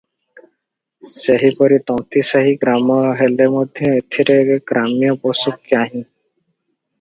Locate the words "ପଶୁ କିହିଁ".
5.27-6.01